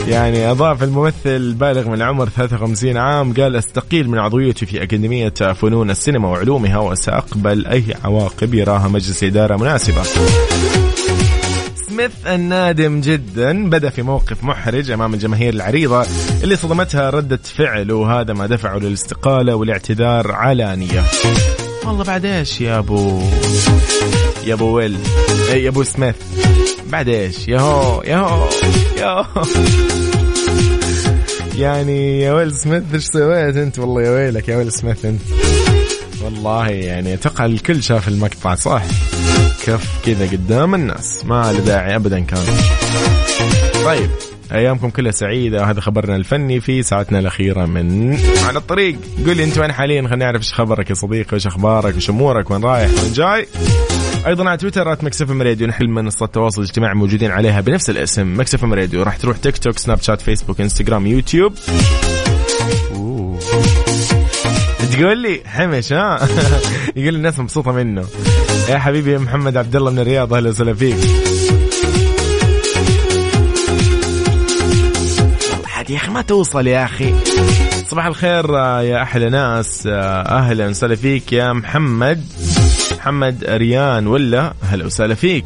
[0.08, 5.90] يعني أضاف الممثل البالغ من العمر 53 عام قال أستقيل من عضويتي في أكاديمية فنون
[5.90, 10.02] السينما وعلومها وسأقبل أي عواقب يراها مجلس إدارة مناسبة.
[11.96, 13.70] سميث النادم جدا.
[13.70, 16.06] بدأ في موقف محرج أمام الجماهير العريضة
[16.42, 21.04] اللي صدمتها ردة فعله وهذا ما دفعه للاستقالة والاعتذار علانية.
[21.86, 23.22] والله بعد إيش يا أبو؟
[24.46, 24.96] يا أبو ويل؟
[25.48, 26.14] إيه يا أبو سميث.
[26.86, 28.48] بعد إيش؟ يا هو يا هو
[28.98, 29.44] يا هو.
[31.58, 35.20] يعني يا ويل سميث إيش سويت أنت؟ والله يا ويلك يا ويل سميث أنت.
[36.26, 38.82] والله يعني أتوقع الكل شاف المقطع صح
[39.66, 42.44] كف كذا قدام الناس ما له داعي ابدا كان.
[43.84, 44.10] طيب
[44.52, 48.96] أيامكم كلها سعيدة وهذا خبرنا الفني في ساعتنا الأخيرة من على الطريق.
[49.26, 52.50] قول لي أنت وين حاليا؟ خلينا نعرف إيش خبرك يا صديقي وإيش أخبارك وإيش أمورك
[52.50, 53.46] وين رايح وين جاي.
[54.26, 57.90] أيضا على تويتر at Mix FM Radio نحن كل منصات التواصل الاجتماعي موجودين عليها بنفس
[57.90, 59.02] الاسم Mix FM Radio.
[59.02, 61.54] راح تروح تيك توك سناب شات فيسبوك إنستغرام يوتيوب.
[62.94, 63.38] أوه.
[65.00, 66.28] تقول لي حمش ها؟
[66.96, 68.04] يقول لي الناس مبسوطة منه.
[68.68, 70.96] يا حبيبي يا محمد عبد الله من الرياض أهلا وسهلا فيك.
[75.76, 77.14] عاد يا أخي ما توصل يا أخي.
[77.88, 82.24] صباح الخير آه، يا أحلى ناس آه، أهلا وسهلا فيك يا محمد.
[82.98, 85.44] محمد ريان ولا هلا وسهلا فيك؟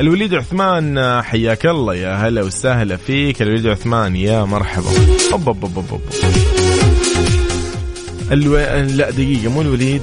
[0.00, 3.42] الوليد عثمان حياك الله يا هلا وسهلا فيك.
[3.42, 4.90] الوليد عثمان يا مرحبا.
[5.32, 6.00] أوب أوب أوب أوب أوب.
[8.32, 8.56] ألو...
[8.96, 10.02] لا دقيقة مو الوليد.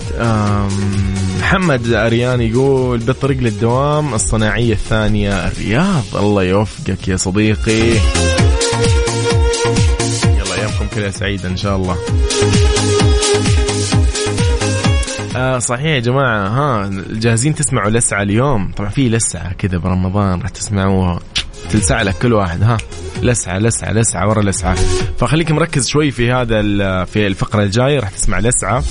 [1.40, 6.04] محمد أريان يقول بالطريق للدوام الصناعية الثانية الرياض.
[6.16, 7.82] الله يوفقك يا صديقي.
[10.24, 11.98] يلا أيامكم كلها سعيدة إن شاء الله.
[15.36, 16.48] آه صحيح يا جماعة.
[16.48, 21.20] ها جاهزين تسمعوا لسعة اليوم؟ طبعا في لسعة كذا برمضان راح تسمعوها.
[21.72, 22.78] تلسع لك كل واحد ها.
[23.22, 24.76] لسعة لسعة لسعة ورا لسعة.
[25.18, 26.62] فخليك مركز شوي في هذا
[27.06, 28.84] في الفقرة الجاية راح تسمع لسعة.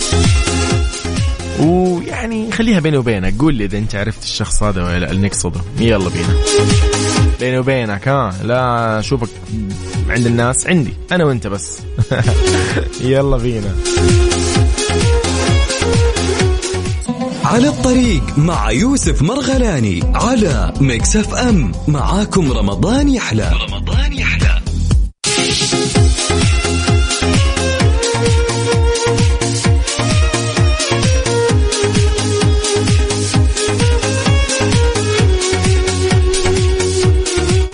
[1.61, 3.35] ويعني خليها بيني وبينك.
[3.39, 5.61] قول لي إذا أنت عرفت الشخص هذا ولا لا اللي نقصده.
[5.79, 6.35] يلا بينا.
[7.41, 8.35] بيني وبينك ها.
[8.45, 9.29] لا أشوفك
[10.09, 10.93] عند الناس عندي.
[11.13, 11.79] أنا وأنت بس.
[13.01, 13.75] يلا بينا.
[17.45, 21.73] على الطريق مع يوسف مرغلاني على Mix FM.
[21.89, 23.53] معاكم رمضان يحلى.
[23.69, 24.61] رمضان يحلى.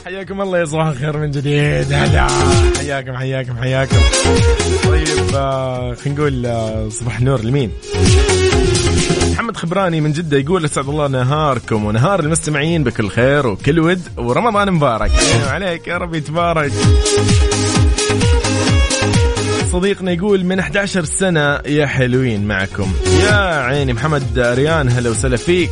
[0.04, 1.92] حياكم الله يا صباح الخير من جديد.
[1.92, 2.26] هلا.
[2.78, 4.00] حياكم حياكم حياكم.
[4.84, 7.70] طيب آه، خلينا نقول آه، صباح النور لمين؟
[9.40, 14.70] محمد خبراني من جدة يقول أسعد الله نهاركم ونهار المستمعين بكل خير وكل ود ورمضان
[14.70, 15.10] مبارك.
[15.46, 16.72] وعليك يا رب يتبارك
[19.72, 22.92] صديقنا يقول من 11 سنة يا حلوين معكم.
[23.22, 25.70] يا عيني محمد ريان هلا وسهلا فيك.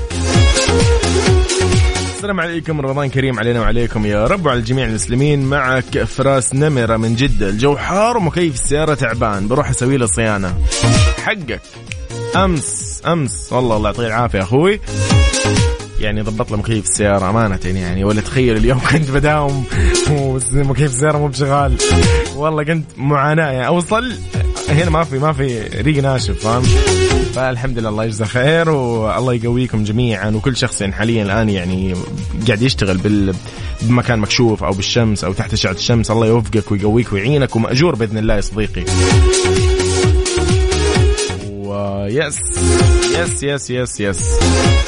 [2.16, 5.42] السلام عليكم رمضان كريم علينا وعليكم يا رب وعلى جميع المسلمين.
[5.42, 7.48] معك فراس نمرة من جدة.
[7.48, 9.48] الجو حار ومكيف السيارة تعبان.
[9.48, 10.54] بروح أسوي له صيانة.
[11.24, 11.60] حقك.
[12.36, 13.52] أمس أمس.
[13.52, 14.80] والله الله يعطيه العافية أخوي.
[16.00, 18.04] يعني ضبط له مكيف السيارة أمانة يعني.
[18.04, 19.64] ولا تخيل اليوم كنت بداوم
[20.10, 21.76] ومكيف السيارة مو بشغال.
[22.36, 23.66] والله كنت معاناة يعني.
[23.66, 24.12] أوصل
[24.68, 26.62] هنا ما في ما في ريق ناشف فاهم؟
[27.34, 30.30] فالحمد لله الله يجزاه خير والله يقويكم جميعا.
[30.30, 31.94] وكل شخص يعني حاليا الآن يعني
[32.46, 33.34] قاعد يشتغل بال
[33.82, 36.10] بمكان مكشوف أو بالشمس أو تحت اشعه الشمس.
[36.10, 37.56] الله يوفقك ويقويك ويعينك.
[37.56, 38.84] ومأجور بإذن الله يا صديقي.
[41.78, 42.40] و yes
[43.18, 44.38] yes yes yes yes.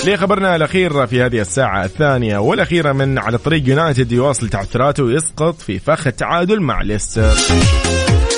[0.07, 5.79] لخبرنا الأخير في هذه الساعة الثانية والأخيرة من على طريق يونايتد يواصل تعثراته ويسقط في
[5.79, 7.35] فخ التعادل مع ليستر.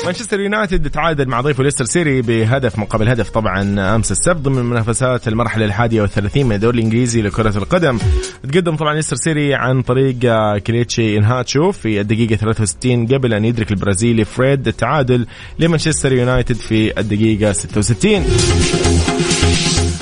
[0.05, 5.29] مانشستر يونايتد تعادل مع ضيفه ليستر سيتي بهدف مقابل هدف طبعا أمس السبت ضمن منافسات
[5.29, 7.99] المرحلة الحادية والثلاثين من الدوري الإنجليزي لكرة القدم.
[8.53, 10.19] تقدم طبعا ليستر سيتي عن طريق
[10.59, 15.27] كليتشي إيهيناتشو في الدقيقة 63 قبل أن يدرك البرازيلي فريد التعادل
[15.59, 18.25] لمانشستر يونايتد في الدقيقة 66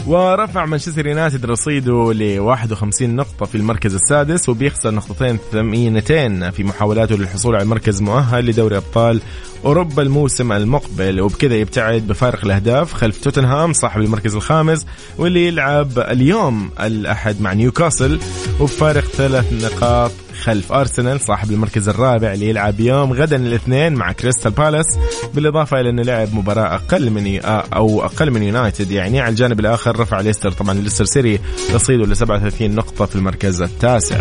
[0.06, 7.16] ورفع مانشستر يونايتد رصيده ل 51 نقطة في المركز السادس وبيخسر نقطتين ثمينتين في محاولاته
[7.16, 9.20] للحصول على مركز مؤهل لدوري أبطال
[9.64, 14.86] أوروبا الموسم المقبل وبكذا يبتعد بفارق الأهداف خلف توتنهام صاحب المركز الخامس
[15.18, 18.20] واللي يلعب اليوم الأحد مع نيوكاسل
[18.60, 20.10] وبفارق ثلاث نقاط
[20.42, 24.98] خلف أرسنال صاحب المركز الرابع اللي يلعب يوم غدا الاثنين مع كريستال بالاس
[25.34, 30.00] بالإضافة إلى إنه لعب مباراة أقل من أو أقل من يونايتد يعني على الجانب الآخر
[30.00, 31.40] رفع ليستر طبعا ليستر سيتي
[31.74, 34.20] رصيده ل 37 نقطة في المركز التاسع.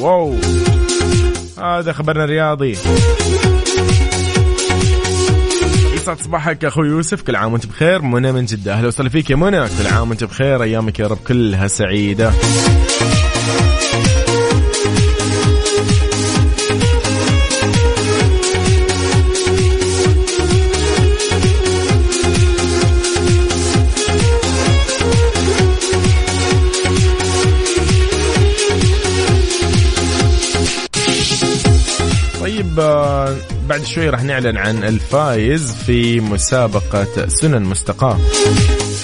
[0.00, 0.34] واو!
[1.58, 2.76] هذا خبرنا الرياضي.
[6.12, 8.02] يسعد صباحك أخوي يوسف كل عام وأنت بخير.
[8.02, 8.72] منى من جدة.
[8.72, 9.60] أهلا وسهلا فيك يا منى.
[9.60, 12.32] كل عام وأنت بخير أيامك يا رب كلها سعيدة.
[33.70, 38.18] بعد شوي راح نعلن عن الفائز في مسابقة سنن مستقاة.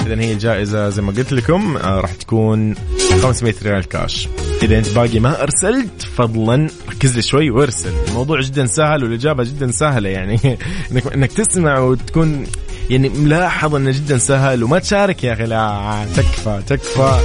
[0.07, 2.75] إذا هي الجائزة زي ما قلت لكم آه، راح تكون
[3.23, 4.29] 500 ريال كاش.
[4.63, 7.93] إذا أنت باقي ما أرسلت فضلا ركز لي شوي وارسل.
[8.09, 10.41] الموضوع جدا سهل والإجابة جدا سهلة يعني
[10.93, 12.47] إنك, إنك تسمع وتكون
[12.91, 15.45] يعني ملاحظ أنه جدا سهل وما تشارك يا أخي.
[15.45, 17.21] لا تكفى تكفى.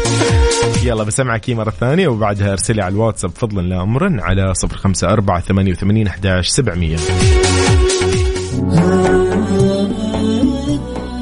[0.83, 5.41] يلا بسمعك مرة ثانية وبعدها ارسلي على الواتساب فضلا لا امرا على صفر خمسة أربعة
[5.41, 6.97] ثمانية وثمانين أحداش سبعمية.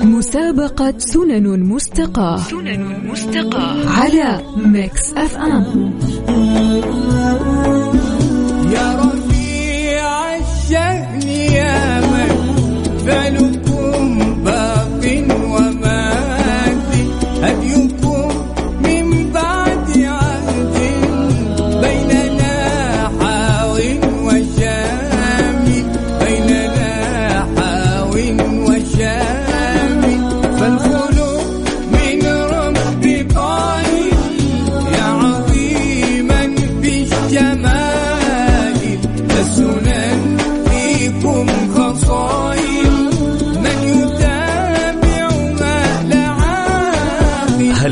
[0.03, 2.37] مسابقة سنن مستقاة.
[2.37, 3.89] سنن مستقاة.
[3.89, 5.93] على ميكس أف أم.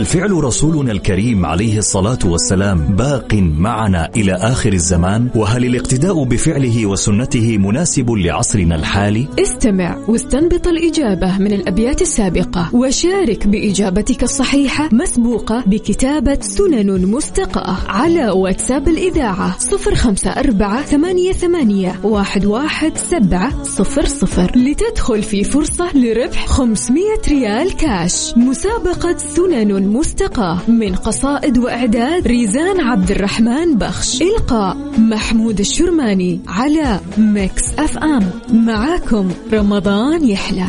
[0.08, 7.58] فهل رسولنا الكريم عليه الصلاة والسلام باق معنا إلى آخر الزمان؟ وهل الاقتداء بفعله وسنته
[7.58, 17.06] مناسب لعصرنا الحالي؟ استمع واستنبط الإجابة من الأبيات السابقة وشارك بإجابتك الصحيحة مسبوقة بكتابة سنن
[17.06, 25.24] مستقاة على واتساب الإذاعة صفر خمسة أربعة ثمانية, ثمانية واحد, واحد سبعة صفر صفر لتدخل
[25.24, 33.78] في فرصة لربح 500 ريال كاش مسابقة سنن مستقاة من قصائد وإعداد ريزان عبد الرحمن
[33.78, 34.22] بخش.
[34.22, 38.30] إلقاء محمود الشرماني على Mix FM.
[38.54, 40.66] معاكم رمضان يحلى.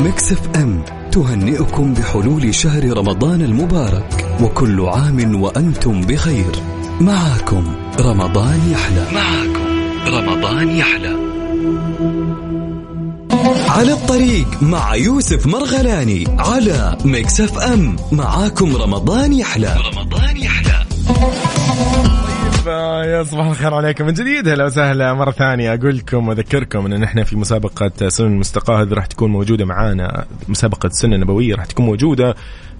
[0.00, 0.84] Mix FM.
[1.12, 6.52] تهنئكم بحلول شهر رمضان المبارك وكل عام وأنتم بخير.
[7.00, 7.64] معاكم
[8.00, 9.06] رمضان يحلى.
[9.14, 9.66] معاكم
[10.06, 11.16] رمضان يحلى.
[13.52, 19.76] على الطريق مع يوسف مرغلاني على Mix FM معاكم رمضان يحلى.
[19.92, 20.84] رمضان يحلى.
[23.06, 24.06] يا صباح الخير عليكم.
[24.06, 25.74] من جديد هلا وسهلا مرة ثانية.
[25.74, 30.24] أقول لكم وأذكركم أن نحن في مسابقة سنن المستقاة هذه راح تكون موجودة معانا.
[30.48, 32.34] مسابقة السنة النبوية راح تكون موجودة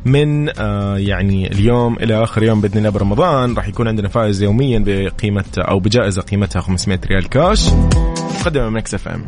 [0.05, 3.55] من آه يعني اليوم إلى آخر يوم بإذن الله برمضان.
[3.55, 7.69] راح يكون عندنا فائز يوميا بقيمة أو بجائزة قيمتها 500 ريال كاش.
[8.41, 9.25] مقدمة من Mix FM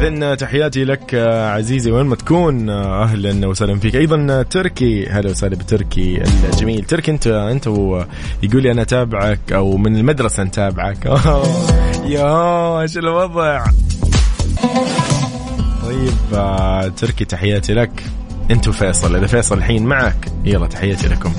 [0.00, 3.96] اذا تحياتي لك آه، عزيزي وين ما تكون آه، أهلا وسهلا فيك.
[3.96, 6.22] أيضا آه، تركي هلا وسهلا بتركي
[6.52, 6.84] الجميل.
[6.84, 7.66] تركي أنت أنت
[8.42, 11.06] يقول لي أنا اتابعك أو من المدرسة نتابعك.
[12.14, 13.64] يا إيش الوضع؟
[15.82, 18.02] طيب تركي تحياتي لك.
[18.50, 19.16] أنت وفيصل.
[19.16, 21.32] إذا فيصل الحين معك يلا تحياتي لكم.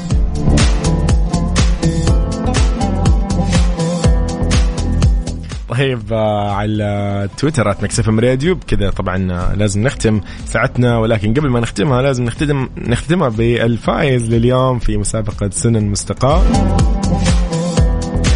[5.71, 8.55] طيب آه، على تويتر @مكسف راديو.
[8.55, 10.97] بكذا طبعا آه، لازم نختم ساعتنا.
[10.97, 16.43] ولكن قبل ما نختمها لازم نختم نختمها بالفائز لليوم في مسابقة سنن مستقاة.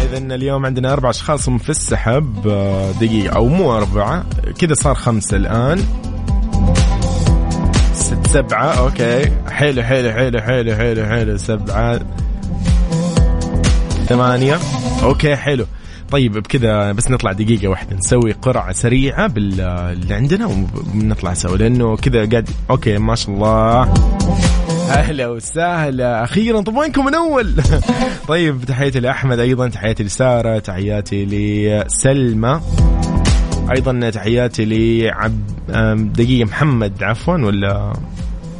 [0.04, 4.24] إذا اليوم عندنا أربع أشخاص هم في السحب آه، دقيقة أو مو أربعة.
[4.58, 5.78] كذا صار خمسة الآن.
[7.94, 8.72] ست سبعة.
[8.72, 9.30] okay.
[9.50, 12.00] حلو حلو حلو حلو حلو حلو سبعة.
[14.08, 14.58] ثمانية.
[15.02, 15.66] okay حلو
[16.10, 20.46] طيب بكذا بس نطلع دقيقة واحدة نسوي قرعة سريعة باللي عندنا
[20.94, 23.94] ونطلع سوا لأنه كذا قاعد okay ما شاء الله.
[24.90, 26.24] أهلا وسهلا.
[26.24, 27.54] أخيرا طب وينكم من أول؟
[28.28, 32.60] طيب تحياتي لأحمد أيضا تحياتي لسارة تحياتي لسلمى.
[33.76, 35.32] أيضا تحياتي لعب
[36.12, 37.92] دقيقة محمد عفوا ولا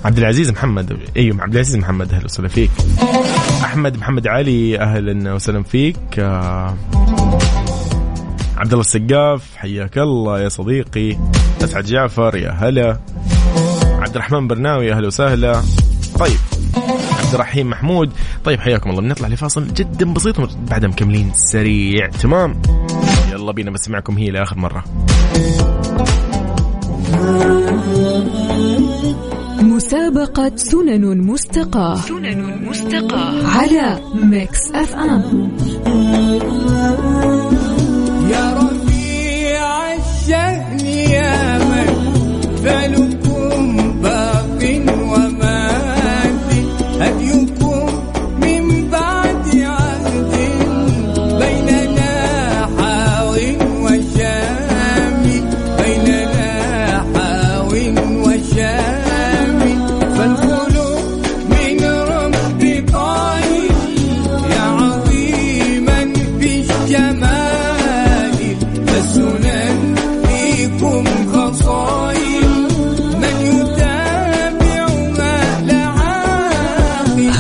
[0.05, 2.71] عبد العزيز محمد؟ أيوه عبد العزيز محمد أهلا وسهلا فيك.
[3.65, 5.97] أحمد محمد علي أهلا وسهلا فيك.
[6.19, 6.75] آه،
[8.57, 11.17] عبد الله السقاف حياك الله يا صديقي.
[11.65, 12.99] أسعد جعفر يا هلا.
[13.99, 15.63] عبد الرحمن برناوي أهلا وسهلا.
[16.19, 16.39] طيب
[17.25, 18.11] عبد الرحيم محمود.
[18.45, 19.03] طيب حياكم الله.
[19.03, 20.37] بنطلع لفاصل جدا بسيط
[20.71, 22.09] بعدها مكملين سريع.
[22.09, 22.63] تمام؟
[23.33, 24.85] يلا بينا بسمعكم هي لآخر مرة.
[29.61, 31.97] مسابقة سنن مستقاة.
[31.97, 33.47] سنن مستقاة.
[33.47, 35.57] على Mix FM.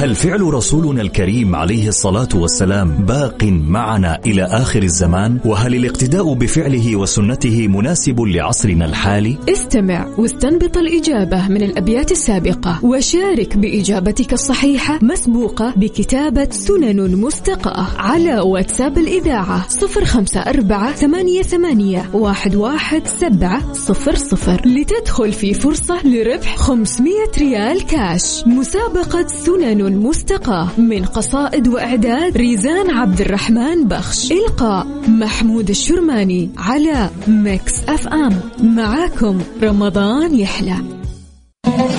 [0.06, 6.96] هل فعل رسولنا الكريم عليه الصلاة والسلام باق معنا إلى آخر الزمان؟ وهل الاقتداء بفعله
[6.96, 16.48] وسنته مناسب لعصرنا الحالي؟ استمع واستنبط الإجابة من الأبيات السابقة وشارك بإجابتك الصحيحة مسبوقة بكتابة
[16.50, 24.60] سنن مستقاة على واتساب الإذاعة صفر خمسة أربعة ثمانية, ثمانية واحد, واحد سبعة صفر صفر
[24.66, 33.20] لتدخل في فرصة لربح 500 ريال كاش مسابقة سنن مستقاة من قصائد وإعداد ريزان عبد
[33.20, 34.32] الرحمن بخش.
[34.32, 38.40] إلقاء محمود الشرماني على Mix FM.
[38.62, 40.76] معاكم رمضان يحلى.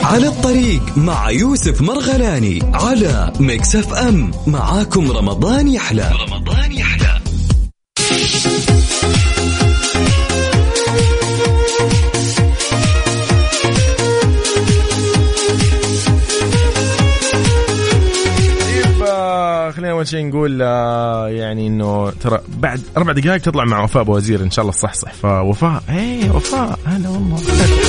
[0.04, 4.32] على الطريق مع يوسف مرغلاني على Mix FM.
[4.48, 6.12] معاكم رمضان يحلى.
[6.28, 7.22] رمضان يحلى.
[19.98, 24.44] أول شيء نقول آه، يعني إنه ترى بعد أربع دقائق تطلع مع وفاء أبو وزير
[24.44, 27.38] إن شاء الله الصحصح فوفاء إيه وفاء هلا والله.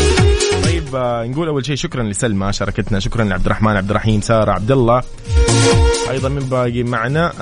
[0.65, 3.01] طيب آه، نقول أول شيء شكرا لسلمى شاركتنا.
[3.01, 5.03] شكرا لعبد الرحمن عبد الرحيم سارة عبد الله
[6.11, 7.33] أيضا من باقي معنا؟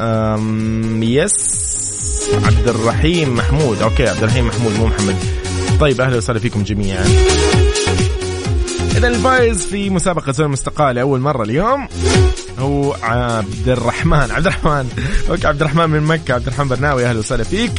[1.03, 3.83] yes عبد الرحيم محمود.
[3.83, 5.17] okay عبد الرحيم محمود مو محمد.
[5.81, 7.05] طيب أهلا وسهلا فيكم جميعا.
[8.97, 11.89] اذا الفايز في مسابقة سنن المستقاة لاول مرة اليوم.
[12.59, 14.31] هو عبد الرحمن.
[14.31, 14.89] عبد الرحمن.
[15.31, 16.35] okay عبد الرحمن من مكة.
[16.35, 17.07] عبد الرحمن برناوي.
[17.07, 17.73] أهلا وسهلا فيك.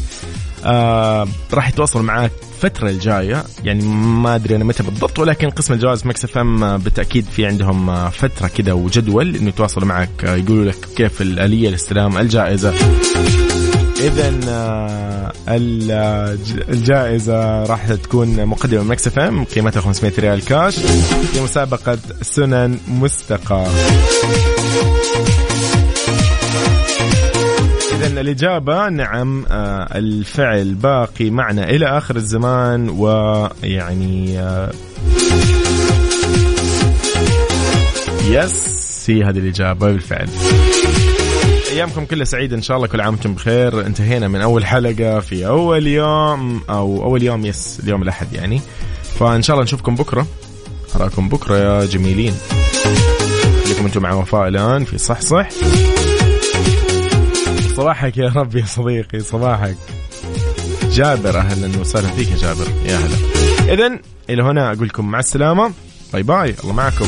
[0.65, 3.43] آه راح يتواصل معك الفترة الجاية.
[3.63, 8.09] يعني ما أدري أنا متى بالضبط ولكن قسم الجوائز Mix FM بالتأكيد في عندهم آه،
[8.09, 12.73] فترة كذا وجدول إنه يتواصلوا معك آه، يقولوا لك كيف الآلية لاستلام الجائزة.
[13.99, 20.75] اذا آه، الج- الجائزة راح تكون مقدمة من FM قيمتها 500 ريال كاش
[21.33, 23.65] في مسابقة سنن مستقى
[27.95, 34.71] إذا الإجابة نعم آه، الفعل باقي معنا إلى آخر الزمان ويعني آه،
[38.29, 38.77] يس
[39.09, 40.27] هي هذه الإجابة بالفعل.
[41.77, 42.55] أيامكم كلها سعيدة.
[42.55, 43.85] إن شاء الله كل عام وأنتم بخير.
[43.85, 48.61] انتهينا من أول حلقة في أول يوم أو أول يوم يس اليوم الأحد يعني.
[49.19, 50.27] فإن شاء الله نشوفكم بكرة.
[50.95, 52.33] أراكم بكرة يا جميلين.
[53.65, 55.49] خليكم أنتم مع وفاء الآن في صح صح.
[57.75, 59.77] صباحك يا رب يا صديقي صباحك.
[60.91, 62.67] جابر أهلا وسهلا فيك يا جابر.
[62.85, 63.73] يا هلا.
[63.73, 63.99] اذا
[64.29, 65.71] إلى هنا أقول لكم مع السلامة.
[66.13, 66.55] باي باي.
[66.63, 67.07] الله معكم.